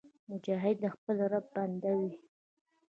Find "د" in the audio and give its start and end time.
0.83-0.85